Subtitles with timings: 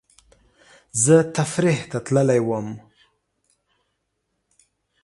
[1.03, 2.67] زه تفریح ته تللی وم